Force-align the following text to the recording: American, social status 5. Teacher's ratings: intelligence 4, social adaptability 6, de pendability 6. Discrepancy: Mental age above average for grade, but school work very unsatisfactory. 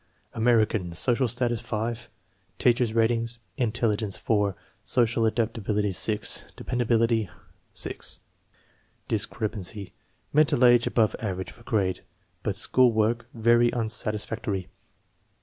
American, 0.33 0.95
social 0.95 1.27
status 1.27 1.61
5. 1.61 2.09
Teacher's 2.57 2.91
ratings: 2.91 3.37
intelligence 3.55 4.17
4, 4.17 4.55
social 4.83 5.27
adaptability 5.27 5.91
6, 5.91 6.45
de 6.55 6.63
pendability 6.63 7.29
6. 7.75 8.17
Discrepancy: 9.07 9.93
Mental 10.33 10.65
age 10.65 10.87
above 10.87 11.15
average 11.19 11.51
for 11.51 11.61
grade, 11.61 12.01
but 12.41 12.55
school 12.55 12.91
work 12.91 13.27
very 13.35 13.71
unsatisfactory. 13.73 14.69